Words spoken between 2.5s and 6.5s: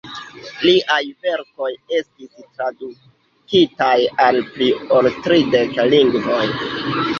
tradukitaj al pli ol tridek lingvoj.